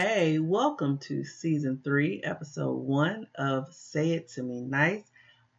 [0.00, 5.02] hey, welcome to season three, episode one of Say It To Me Nice.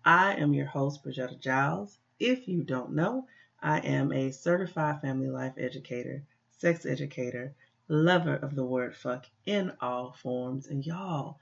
[0.05, 1.97] I am your host, Bridgetta Giles.
[2.21, 3.25] If you don't know,
[3.61, 6.23] I am a certified family life educator,
[6.57, 7.53] sex educator,
[7.89, 10.67] lover of the word fuck in all forms.
[10.67, 11.39] And y'all,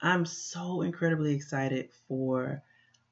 [0.00, 2.64] I'm so incredibly excited for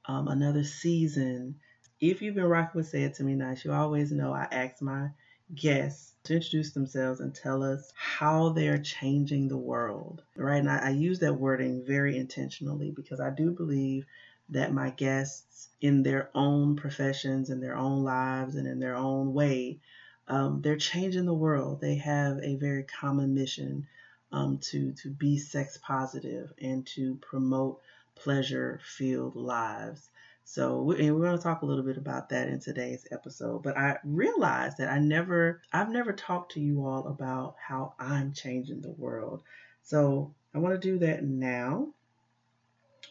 [0.06, 1.60] um, another season.
[2.00, 4.82] If you've been rocking with Say It To Me Nice, you always know I ask
[4.82, 5.10] my
[5.54, 10.58] guests to introduce themselves and tell us how they're changing the world, right?
[10.58, 14.04] And I, I use that wording very intentionally because I do believe
[14.50, 19.32] that my guests, in their own professions, in their own lives, and in their own
[19.32, 19.78] way,
[20.26, 21.80] um, they're changing the world.
[21.80, 23.86] They have a very common mission
[24.32, 27.80] um, to to be sex positive and to promote
[28.14, 30.10] pleasure filled lives.
[30.50, 33.62] So, we, we're going to talk a little bit about that in today's episode.
[33.62, 38.32] But I realized that I never, I've never talked to you all about how I'm
[38.32, 39.42] changing the world.
[39.82, 41.88] So, I want to do that now.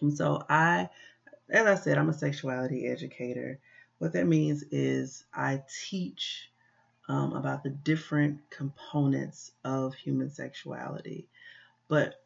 [0.02, 0.90] And so, I,
[1.48, 3.60] as I said, I'm a sexuality educator.
[4.00, 6.50] What that means is I teach
[7.08, 11.28] um, about the different components of human sexuality.
[11.88, 12.20] But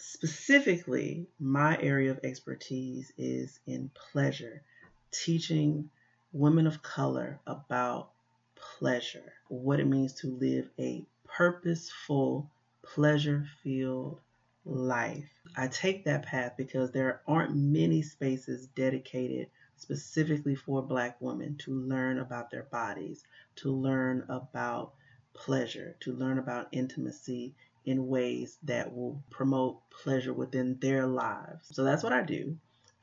[0.00, 4.62] specifically, my area of expertise is in pleasure,
[5.10, 5.90] teaching
[6.32, 8.10] women of color about
[8.78, 12.50] pleasure, what it means to live a purposeful,
[12.82, 14.20] pleasure filled
[14.64, 15.28] life.
[15.56, 21.72] I take that path because there aren't many spaces dedicated specifically for Black women to
[21.72, 23.24] learn about their bodies,
[23.56, 24.92] to learn about
[25.32, 27.54] pleasure, to learn about intimacy
[27.84, 31.68] in ways that will promote pleasure within their lives.
[31.72, 32.56] So that's what I do.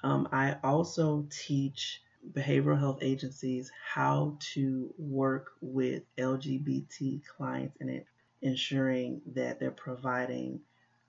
[0.04, 2.02] Um, I also teach
[2.34, 8.04] behavioral health agencies how to work with LGBT clients and
[8.42, 10.62] ensuring that they're providing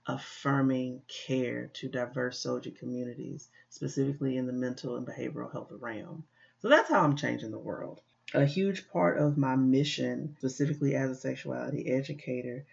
[0.09, 6.25] affirming care to diverse soldier communities, specifically in the mental and behavioral health realm.
[6.61, 8.01] So that's how I'm changing the world.
[8.35, 12.65] A huge part of my mission, specifically as a sexuality educator,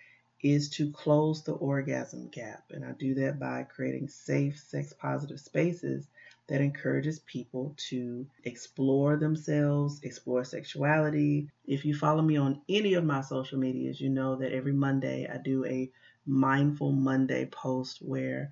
[0.41, 2.63] is to close the orgasm gap.
[2.71, 6.07] And I do that by creating safe, sex positive spaces
[6.47, 11.49] that encourages people to explore themselves, explore sexuality.
[11.65, 15.27] If you follow me on any of my social medias, you know that every Monday
[15.31, 15.91] I do a
[16.27, 18.51] Mindful Monday post where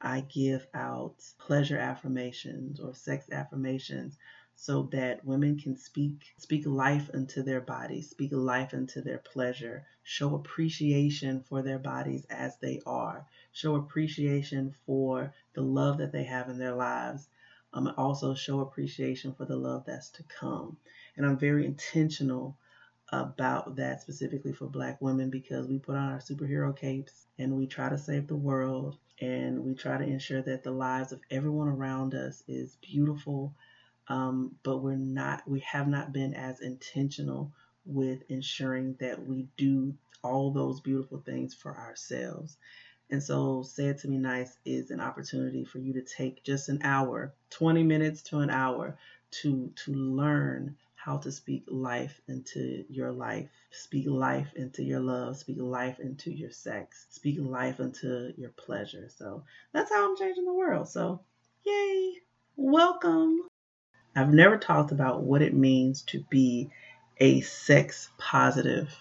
[0.00, 4.18] I give out pleasure affirmations or sex affirmations
[4.56, 9.84] so that women can speak speak life into their bodies, speak life into their pleasure,
[10.02, 16.24] show appreciation for their bodies as they are, show appreciation for the love that they
[16.24, 17.28] have in their lives,
[17.72, 20.76] um, also show appreciation for the love that's to come.
[21.16, 22.56] And I'm very intentional
[23.10, 27.66] about that specifically for black women because we put on our superhero capes and we
[27.66, 31.68] try to save the world and we try to ensure that the lives of everyone
[31.68, 33.54] around us is beautiful
[34.08, 37.52] um, but we're not we have not been as intentional
[37.86, 42.56] with ensuring that we do all those beautiful things for ourselves.
[43.10, 46.68] And so say it to me nice is an opportunity for you to take just
[46.68, 48.96] an hour 20 minutes to an hour
[49.42, 53.46] to to learn how to speak life into your life.
[53.70, 55.36] Speak life into your love.
[55.36, 57.06] Speak life into your sex.
[57.10, 59.10] Speak life into your pleasure.
[59.14, 60.88] So that's how i'm changing the world.
[60.88, 61.20] So
[61.64, 62.14] yay.
[62.56, 63.40] Welcome
[64.16, 66.70] I've never talked about what it means to be
[67.18, 68.94] a sex positive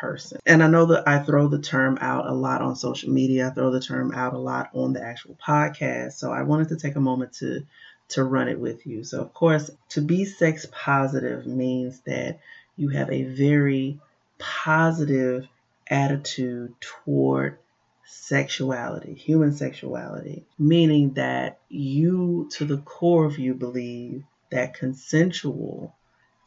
[0.00, 0.40] person.
[0.46, 3.48] And I know that I throw the term out a lot on social media.
[3.48, 6.14] I throw the term out a lot on the actual podcast.
[6.14, 7.66] So I wanted to take a moment to
[8.08, 9.04] to run it with you.
[9.04, 12.40] So of course, to be sex positive means that
[12.76, 14.00] you have a very
[14.38, 15.46] positive
[15.86, 17.58] attitude toward
[18.04, 25.94] sexuality, human sexuality, meaning that you, to the core of you, believe that consensual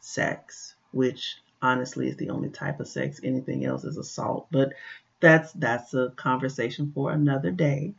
[0.00, 4.72] sex, which honestly is the only type of sex, anything else is assault, but
[5.20, 7.94] that's that's a conversation for another day.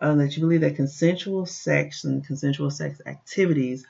[0.00, 3.84] Uh, that you believe that consensual sex and consensual sex activities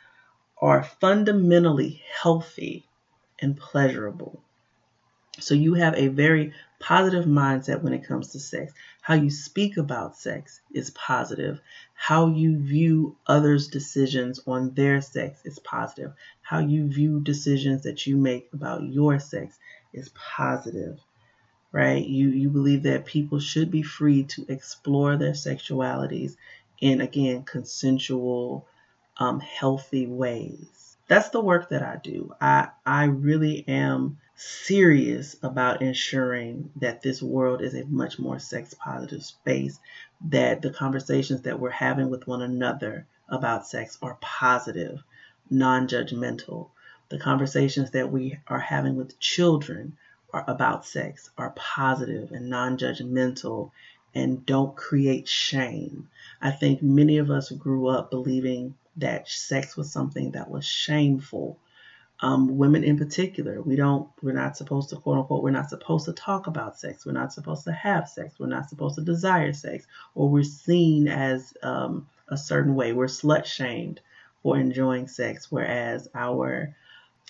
[0.60, 2.86] are fundamentally healthy
[3.40, 4.42] and pleasurable.
[5.38, 8.72] So you have a very positive mindset when it comes to sex.
[9.00, 11.60] How you speak about sex is positive.
[11.94, 16.12] How you view others' decisions on their sex is positive.
[16.42, 19.58] How you view decisions that you make about your sex
[19.92, 21.00] is positive.
[21.72, 22.04] Right?
[22.04, 26.36] You you believe that people should be free to explore their sexualities
[26.80, 28.66] in again consensual
[29.18, 30.96] um, healthy ways.
[31.08, 32.34] That's the work that I do.
[32.40, 38.72] I I really am serious about ensuring that this world is a much more sex
[38.72, 39.80] positive space,
[40.20, 45.02] that the conversations that we're having with one another about sex are positive,
[45.50, 46.70] non judgmental.
[47.08, 49.96] The conversations that we are having with children
[50.32, 53.72] are about sex are positive and non judgmental
[54.14, 56.08] and don't create shame.
[56.40, 61.58] I think many of us grew up believing that sex was something that was shameful
[62.20, 63.62] um, women in particular.
[63.62, 67.06] We don't, we're not supposed to, quote unquote, we're not supposed to talk about sex.
[67.06, 68.38] We're not supposed to have sex.
[68.38, 69.86] We're not supposed to desire sex.
[70.14, 72.92] Or we're seen as um, a certain way.
[72.92, 74.00] We're slut shamed
[74.42, 76.74] for enjoying sex, whereas our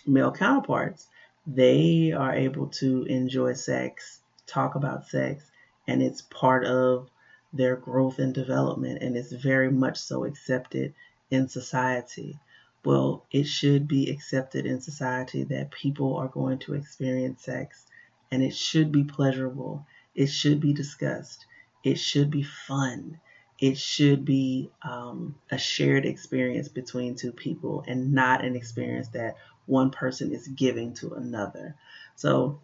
[0.07, 1.07] male counterparts,
[1.47, 5.45] they are able to enjoy sex, talk about sex,
[5.87, 7.09] and it's part of
[7.53, 10.95] their growth and development, and it's very much so accepted
[11.31, 12.39] in society
[12.85, 17.87] well, it should be accepted in society that people are going to experience sex
[18.31, 19.87] and it should be pleasurable.
[20.15, 21.47] It should be discussed.
[21.83, 23.21] It should be fun.
[23.59, 29.37] It should be um, a shared experience between two people and not an experience that
[29.67, 31.75] one person is giving to another.
[32.15, 32.61] So,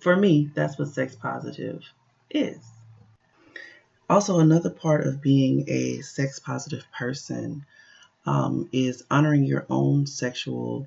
[0.00, 1.82] for me, that's what sex positive
[2.30, 2.58] is.
[4.08, 7.66] Also, another part of being a sex positive person
[8.26, 10.86] um, is honoring your own sexual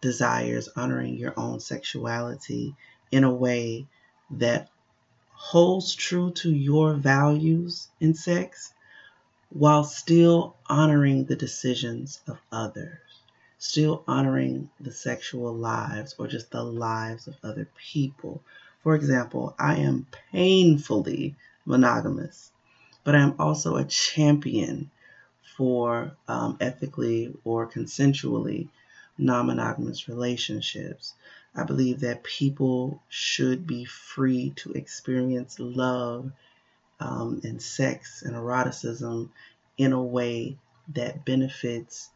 [0.00, 2.74] desires, honoring your own sexuality
[3.10, 3.86] in a way
[4.30, 4.68] that
[5.32, 8.72] holds true to your values in sex
[9.50, 12.98] while still honoring the decisions of others,
[13.58, 18.42] still honoring the sexual lives or just the lives of other people.
[18.82, 21.36] For example, I am painfully
[21.66, 22.50] monogamous,
[23.04, 24.90] but I am also a champion
[25.56, 28.68] for um, ethically or consensually
[29.18, 31.14] non monogamous relationships.
[31.54, 36.32] I believe that people should be free to experience love
[36.98, 39.30] um, and sex and eroticism
[39.76, 40.56] in a way
[40.94, 42.10] that benefits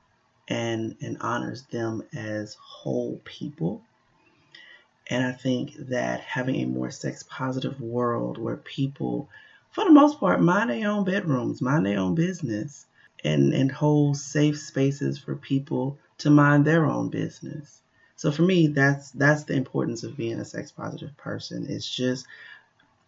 [0.48, 3.82] and, and honors them as whole people.
[5.08, 9.28] And I think that having a more sex positive world where people,
[9.70, 12.86] for the most part, mind their own bedrooms, mind their own business,
[13.24, 17.82] and, and hold safe spaces for people to mind their own business.
[18.16, 21.66] So for me, that's that's the importance of being a sex positive person.
[21.68, 22.26] It's just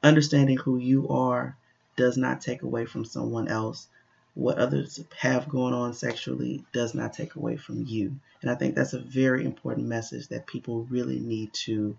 [0.03, 1.57] understanding who you are
[1.97, 3.89] does not take away from someone else.
[4.35, 8.21] What others have going on sexually does not take away from you.
[8.41, 11.97] And I think that's a very important message that people really need to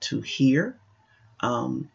[0.00, 0.76] to hear
[1.40, 1.90] um,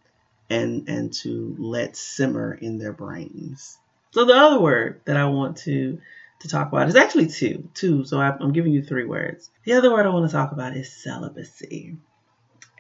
[0.50, 3.78] and and to let simmer in their brains.
[4.12, 6.00] So the other word that I want to
[6.40, 8.04] to talk about is actually two, two.
[8.04, 9.50] So I'm giving you three words.
[9.64, 11.98] The other word I want to talk about is celibacy.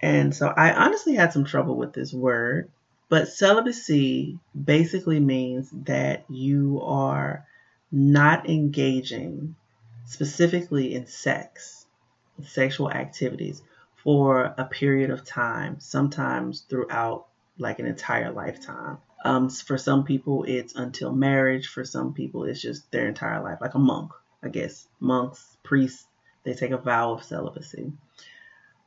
[0.02, 2.72] And so I honestly had some trouble with this word,
[3.08, 7.46] but celibacy basically means that you are
[7.92, 9.56] not engaging
[10.06, 11.86] specifically in sex,
[12.44, 13.62] sexual activities
[14.04, 17.28] for a period of time, sometimes throughout
[17.60, 18.98] like an entire lifetime.
[19.24, 21.68] Um, for some people, it's until marriage.
[21.68, 24.12] For some people, it's just their entire life, like a monk,
[24.44, 24.88] I guess.
[25.00, 26.06] Monks, priests,
[26.44, 27.92] they take a vow of celibacy.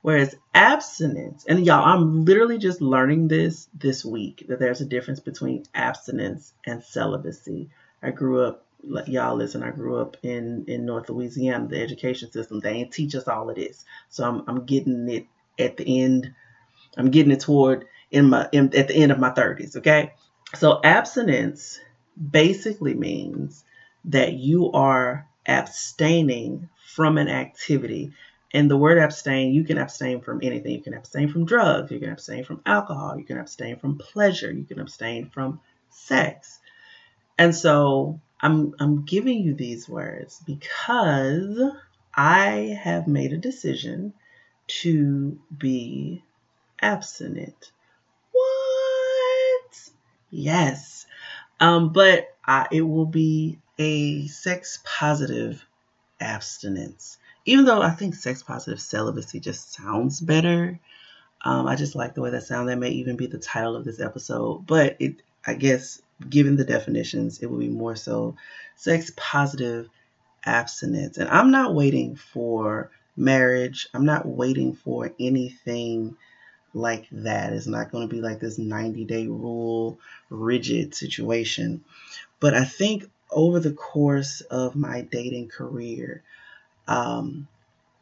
[0.03, 5.21] Whereas abstinence, and y'all, I'm literally just learning this this week that there's a difference
[5.21, 7.71] between abstinence and celibacy.
[8.03, 8.67] I grew up,
[9.07, 12.61] y'all listen, I grew up in in North Louisiana, the education system.
[12.61, 15.27] They ain't teach us all of this, so I'm I'm getting it
[15.59, 16.35] at the end.
[16.99, 19.75] I'm getting it toward in my in, at the end of my 30s.
[19.79, 20.13] Okay,
[20.57, 21.81] so abstinence
[22.31, 23.65] basically means
[24.07, 28.13] that you are abstaining from an activity.
[28.53, 30.73] And the word abstain, you can abstain from anything.
[30.73, 34.53] You can abstain from drugs, you can abstain from alcohol, you can abstain from pleasure,
[34.53, 36.61] you can abstain from sex.
[37.37, 41.59] And so I'm I'm giving you these words because
[42.15, 44.15] I have made a decision
[44.83, 46.23] to be
[46.81, 47.73] abstinent.
[50.35, 51.07] Yes.
[51.61, 55.65] Um, but uh, it will be a sex positive
[56.21, 57.19] abstinence.
[57.47, 60.81] Even though I think sex positive celibacy just sounds better.
[61.45, 62.69] Um, I just like the way that sounds.
[62.69, 64.67] That may even be the title of this episode.
[64.67, 68.37] But it, I guess, given the definitions, it will be more so
[68.75, 69.89] sex positive
[70.45, 71.17] abstinence.
[71.19, 73.89] And I'm not waiting for marriage.
[73.95, 76.17] I'm not waiting for anything
[76.75, 77.53] like that.
[77.53, 79.99] It's not going to be like this 90 day rule,
[80.31, 81.85] rigid situation.
[82.41, 86.23] But I think over the course of my dating career,
[86.87, 87.49] um,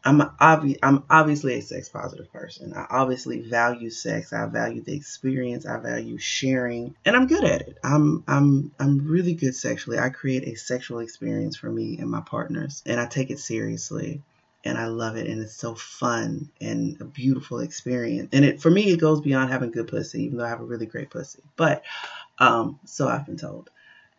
[0.04, 2.74] I'm obvi- I'm obviously a sex positive person.
[2.74, 4.32] I obviously value sex.
[4.32, 5.64] I value the experience.
[5.64, 7.78] I value sharing, and I'm good at it.
[7.84, 9.98] I'm I'm I'm really good sexually.
[9.98, 14.22] I create a sexual experience for me and my partners, and I take it seriously.
[14.64, 18.28] And I love it, and it's so fun and a beautiful experience.
[18.32, 20.64] And it for me, it goes beyond having good pussy, even though I have a
[20.64, 21.42] really great pussy.
[21.56, 21.82] But
[22.38, 23.70] um, so I've been told.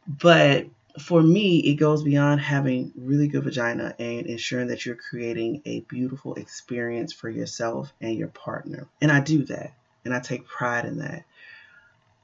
[0.05, 0.67] But
[0.99, 5.79] for me, it goes beyond having really good vagina and ensuring that you're creating a
[5.81, 8.87] beautiful experience for yourself and your partner.
[9.01, 9.73] And I do that,
[10.03, 11.23] and I take pride in that.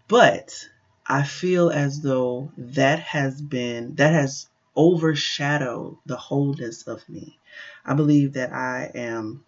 [0.09, 0.67] But
[1.07, 7.39] I feel as though that has been, that has overshadowed the wholeness of me.
[7.85, 9.43] I believe that I am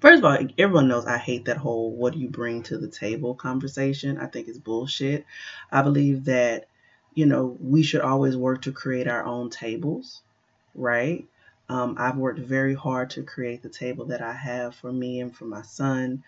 [0.00, 2.88] First of all, everyone knows I hate that whole what do you bring to the
[2.88, 4.18] table conversation.
[4.18, 5.24] I think it's bullshit.
[5.70, 6.68] I believe that
[7.14, 10.22] you know, we should always work to create our own tables,
[10.74, 11.26] right?
[11.68, 15.34] Um, I've worked very hard to create the table that I have for me and
[15.34, 16.22] for my son.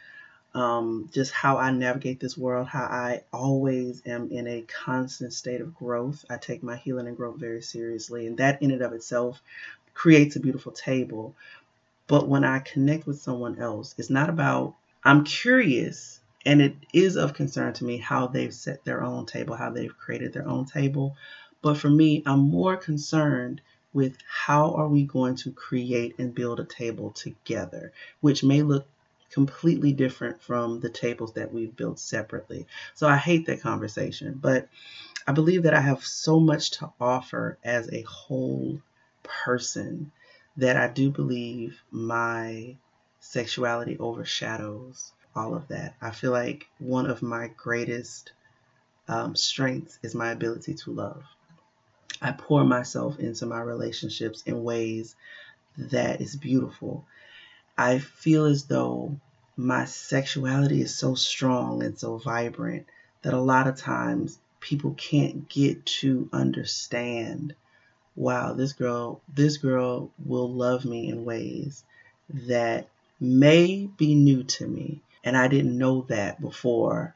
[0.59, 5.61] Um, just how I navigate this world, how I always am in a constant state
[5.61, 6.25] of growth.
[6.29, 9.41] I take my healing and growth very seriously, and that in and of itself
[9.95, 11.37] creates a beautiful table.
[12.09, 14.75] But when I connect with someone else, it's not about,
[15.05, 19.55] I'm curious and it is of concern to me how they've set their own table,
[19.55, 21.17] how they've created their own table.
[21.62, 23.61] But for me, I'm more concerned
[23.93, 28.87] with how are we going to create and build a table together, which may look
[29.31, 32.67] completely different from the tables that we've built separately.
[32.95, 34.69] So I hate that conversation, but
[35.27, 38.81] I believe that I have so much to offer as a whole
[39.23, 40.13] person
[40.57, 42.77] that I do believe my
[43.21, 45.95] sexuality overshadows all of that.
[46.01, 48.33] I feel like one of my greatest
[49.07, 51.23] um, strengths is my ability to love.
[52.21, 55.15] I pour myself into my relationships in ways
[55.77, 57.07] that is beautiful.
[57.79, 59.19] I feel as though
[59.57, 62.87] my sexuality is so strong and so vibrant
[63.23, 67.55] that a lot of times people can't get to understand
[68.17, 71.85] wow this girl this girl will love me in ways
[72.29, 72.89] that
[73.21, 77.15] may be new to me and I didn't know that before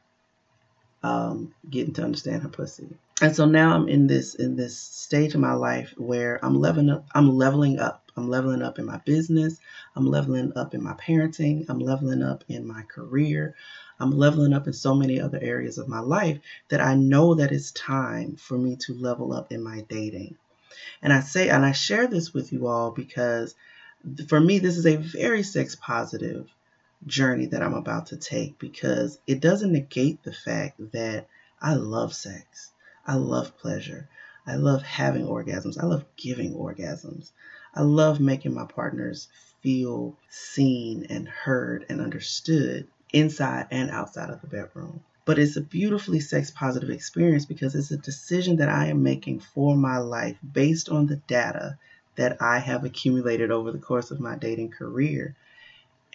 [1.03, 2.87] um, getting to understand her pussy.
[3.21, 6.89] And so now I'm in this in this stage of my life where I'm leveling
[6.89, 7.05] up.
[7.13, 8.02] I'm leveling up.
[8.15, 9.59] I'm leveling up in my business.
[9.95, 11.65] I'm leveling up in my parenting.
[11.69, 13.55] I'm leveling up in my career.
[13.99, 16.39] I'm leveling up in so many other areas of my life
[16.69, 20.37] that I know that it's time for me to level up in my dating.
[21.01, 23.55] And I say, and I share this with you all because
[24.27, 26.47] for me, this is a very sex positive
[27.05, 31.27] journey that I'm about to take because it doesn't negate the fact that
[31.61, 32.71] I love sex.
[33.05, 34.07] I love pleasure.
[34.45, 35.81] I love having orgasms.
[35.81, 37.31] I love giving orgasms.
[37.75, 39.27] I love making my partners
[39.61, 45.01] feel seen and heard and understood inside and outside of the bedroom.
[45.25, 49.39] But it's a beautifully sex positive experience because it's a decision that I am making
[49.39, 51.77] for my life based on the data
[52.15, 55.35] that I have accumulated over the course of my dating career.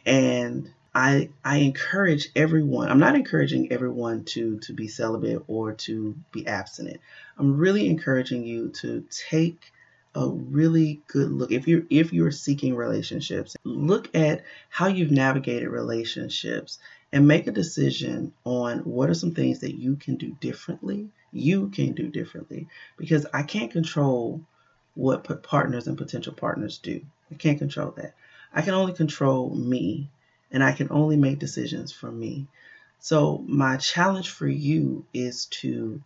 [0.05, 2.91] And I I encourage everyone.
[2.91, 7.01] I'm not encouraging everyone to to be celibate or to be abstinent.
[7.39, 9.73] I'm really encouraging you to take
[10.19, 11.53] a really good look.
[11.53, 16.81] If you're if you're seeking relationships look at how you've navigated relationships
[17.13, 21.69] and make a decision on what are some things that you can do differently you
[21.69, 22.67] can do differently.
[22.97, 24.41] Because i can't control
[24.95, 27.01] what partners and potential partners do.
[27.31, 28.15] I can't control that.
[28.53, 30.11] I can only control me
[30.51, 32.49] and I can only make decisions for me.
[32.99, 36.03] So, my challenge for you is to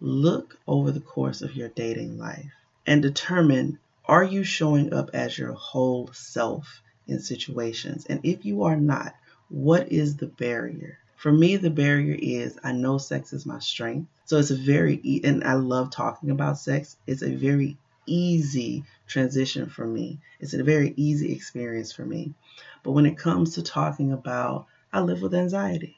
[0.00, 2.52] look over the course of your dating life
[2.86, 8.06] and determine are you showing up as your whole self in situations?
[8.06, 9.14] And if you are not,
[9.48, 10.98] what is the barrier?
[11.16, 14.08] For me, the barrier is I know sex is my strength.
[14.26, 16.96] So it's a very, and I love talking about sex.
[17.06, 20.18] It's a very easy transition for me.
[20.40, 22.34] It's a very easy experience for me.
[22.82, 25.96] But when it comes to talking about, I live with anxiety.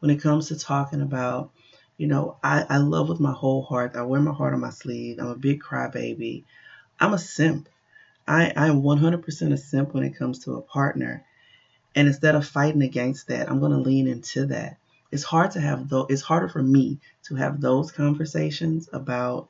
[0.00, 1.52] When it comes to talking about,
[1.96, 3.96] you know, I, I love with my whole heart.
[3.96, 5.18] I wear my heart on my sleeve.
[5.18, 6.44] I'm a big crybaby.
[7.00, 7.68] I'm a simp.
[8.28, 11.24] I, I am 100% a simp when it comes to a partner.
[11.94, 14.76] And instead of fighting against that, I'm going to lean into that.
[15.10, 16.06] It's hard to have though.
[16.10, 19.48] It's harder for me to have those conversations about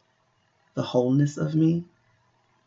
[0.75, 1.85] the wholeness of me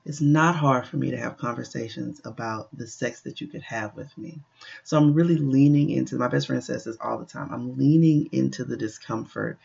[0.09, 3.95] it's not hard for me to have conversations about the sex that you could have
[3.95, 4.39] with me.
[4.83, 7.53] So I'm really leaning into my best friend says this all the time.
[7.53, 9.59] I'm leaning into the discomfort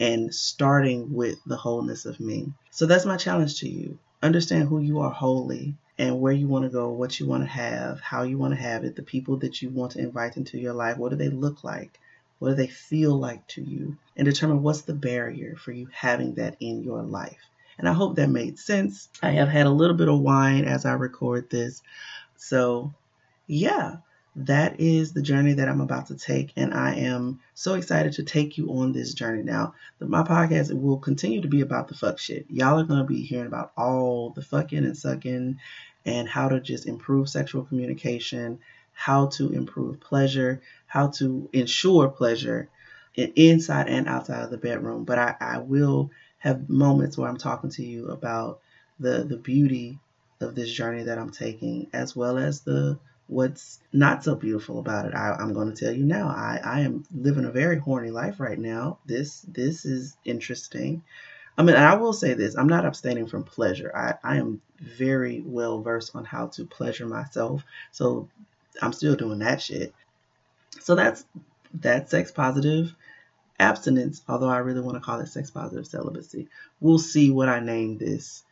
[0.00, 2.52] and starting with the wholeness of me.
[2.72, 3.96] So that's my challenge to you.
[4.20, 7.48] Understand who you are wholly and where you want to go, what you want to
[7.48, 10.58] have, how you want to have it, the people that you want to invite into
[10.58, 12.00] your life, what do they look like?
[12.40, 13.96] What do they feel like to you?
[14.16, 17.38] And determine what's the barrier for you having that in your life.
[17.78, 19.08] And I hope that made sense.
[19.22, 21.82] I have had a little bit of wine as I record this.
[22.36, 22.92] So,
[23.46, 23.96] yeah,
[24.36, 26.52] that is the journey that I'm about to take.
[26.56, 29.42] And I am so excited to take you on this journey.
[29.42, 32.46] Now, my podcast will continue to be about the fuck shit.
[32.48, 35.58] Y'all are going to be hearing about all the fucking and sucking
[36.04, 38.58] and how to just improve sexual communication,
[38.92, 42.68] how to improve pleasure, how to ensure pleasure
[43.14, 45.04] inside and outside of the bedroom.
[45.04, 46.10] But I, I will
[46.44, 48.60] have moments where I'm talking to you about
[49.00, 49.98] the the beauty
[50.40, 52.98] of this journey that I'm taking, as well as the
[53.28, 55.14] what's not so beautiful about it.
[55.14, 56.28] I, am going to tell you now.
[56.28, 58.98] I, I am living a very horny life right now.
[59.06, 61.02] This this is interesting.
[61.56, 63.90] I mean, I will say this: I'm not abstaining from pleasure.
[63.96, 68.28] I, I am very well versed on how to pleasure myself, so
[68.82, 69.94] I'm still doing that shit.
[70.80, 71.24] So that's
[71.72, 72.94] that's sex positive
[73.58, 76.48] abstinence, although I really want to call it sex positive celibacy.
[76.80, 78.42] We'll see what I name this.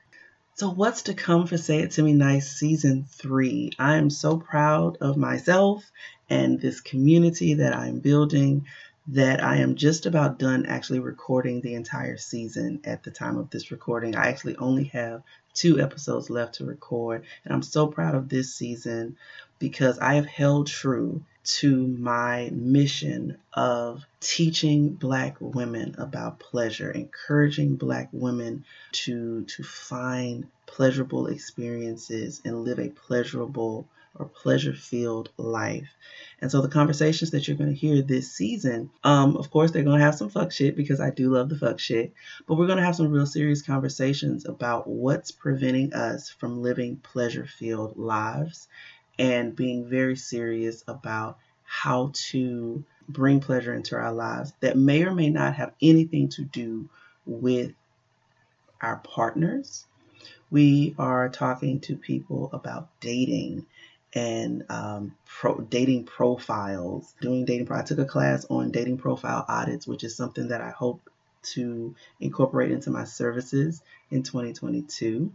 [0.55, 3.71] So, what's to come for Say It To Me Nice season three?
[3.79, 5.91] I am so proud of myself
[6.29, 8.67] and this community that I'm building
[9.09, 13.51] that I am just about done actually recording the entire season at the time of
[13.51, 14.15] this recording.
[14.15, 15.23] I actually only have
[15.55, 19.17] two episodes left to record, and I'm so proud of this season
[19.59, 27.77] because I have held true to my mission of teaching black women about pleasure, encouraging
[27.77, 35.89] black women to to find pleasurable experiences and live a pleasurable or pleasure filled life.
[36.41, 39.85] And so the conversations that you're going to hear this season, um, of course, they're
[39.85, 42.13] going to have some fuck shit because I do love the fuck shit,
[42.47, 46.97] but we're going to have some real serious conversations about what's preventing us from living
[46.97, 48.69] pleasure filled lives
[49.19, 55.15] and being very serious about how to bring pleasure into our lives that may or
[55.15, 56.89] may not have anything to do
[57.25, 57.73] with
[58.81, 59.87] our partners.
[60.51, 63.67] We are talking to people about dating
[64.15, 67.67] and um, pro- dating profiles, doing dating.
[67.67, 71.09] Pro- I took a class on dating profile audits, which is something that I hope
[71.43, 75.33] to incorporate into my services in 2022.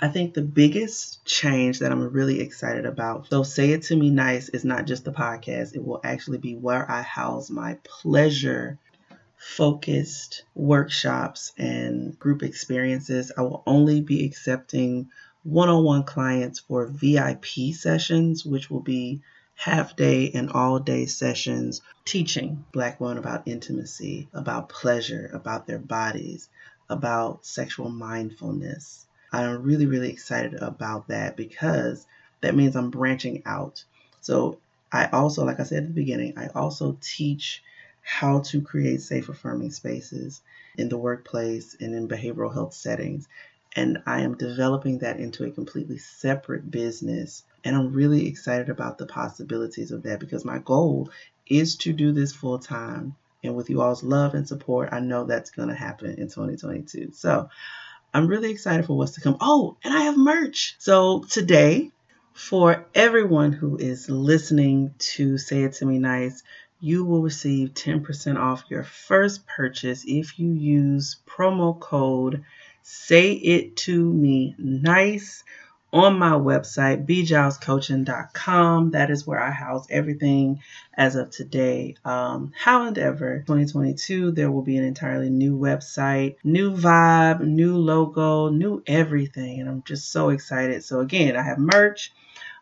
[0.00, 4.10] I think the biggest change that I'm really excited about, so Say It To Me
[4.10, 8.78] Nice is not just the podcast, it will actually be where I house my pleasure
[9.38, 13.32] focused workshops and group experiences.
[13.36, 15.10] I will only be accepting
[15.48, 19.20] one on one clients for VIP sessions, which will be
[19.54, 25.78] half day and all day sessions teaching Black women about intimacy, about pleasure, about their
[25.78, 26.48] bodies,
[26.88, 32.06] about sexual mindfulness I'm really, really excited about that because
[32.40, 33.84] that means I'm branching out.
[34.20, 34.58] So
[34.90, 37.62] I also, like I said at the beginning, I also teach
[38.02, 40.40] how to create safe, affirming spaces
[40.78, 43.28] in the workplace and in behavioral health settings.
[43.76, 47.44] And I am developing that into a completely separate business.
[47.64, 51.10] And I'm really excited about the possibilities of that because my goal
[51.46, 53.16] is to do this full time.
[53.44, 57.12] And with you all's love and support, I know that's going to happen in 2022.
[57.12, 57.48] So
[58.12, 59.36] I'm really excited for what's to come.
[59.40, 60.74] Oh, and I have merch.
[60.78, 61.90] So today,
[62.32, 66.42] for everyone who is listening to Say It To Me Nice,
[66.80, 72.44] you will receive 10% off your first purchase if you use promo code
[72.90, 75.44] Say It To Me Nice
[75.92, 78.92] on my website, bgilescoaching.com.
[78.92, 80.62] That is where I house everything
[80.94, 81.96] as of today.
[82.02, 88.82] Um, however, 2022, there will be an entirely new website, new vibe, new logo, new
[88.86, 89.60] everything.
[89.60, 90.82] And I'm just so excited.
[90.82, 92.10] So, again, I have merch.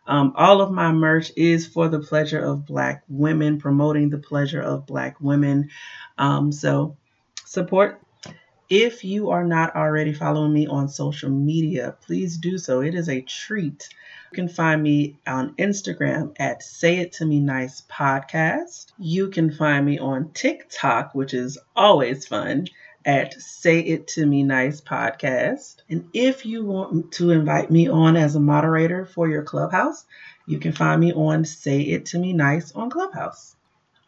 [0.05, 4.61] Um, all of my merch is for the pleasure of Black women, promoting the pleasure
[4.61, 5.69] of Black women.
[6.17, 6.97] Um, so,
[7.45, 8.01] support
[8.69, 12.81] if you are not already following me on social media, please do so.
[12.81, 13.87] It is a treat.
[14.31, 18.87] You can find me on Instagram at Say It To Me Nice Podcast.
[18.99, 22.67] You can find me on TikTok, which is always fun,
[23.05, 25.77] at Say It To Me Nice Podcast.
[25.89, 30.05] And if you want to invite me on as a moderator for your clubhouse,
[30.45, 33.55] you can find me on Say It To Me Nice on Clubhouse.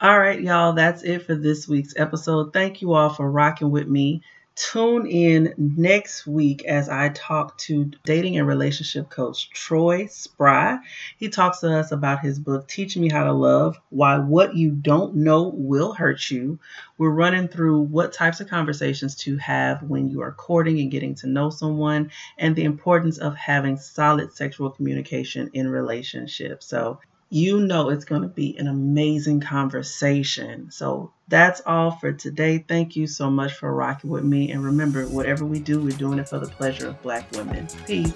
[0.02, 2.52] All right, y'all, that's it for this week's episode.
[2.52, 4.22] Thank you all for rocking with me
[4.60, 10.78] Tune in next week as I talk to dating and relationship coach Troy Spry.
[11.16, 14.72] He talks to us about his book, Teach Me How to Love Why What You
[14.72, 16.60] Don't Know Will Hurt You.
[16.98, 21.16] We're running through what types of conversations to have when you are courting and getting
[21.16, 26.66] to know someone, and the importance of having solid sexual communication in relationships.
[26.66, 30.72] So, you know it's going to be an amazing conversation.
[30.72, 32.66] So that's all for today.
[32.68, 34.52] Thank you so much for rocking with me.
[34.52, 37.68] And remember, whatever we do, we're doing it for the pleasure of Black women.
[37.86, 38.14] Peace.